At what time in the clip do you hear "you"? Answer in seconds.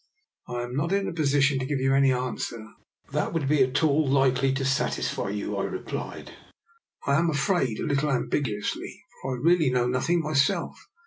1.79-1.93, 5.29-5.55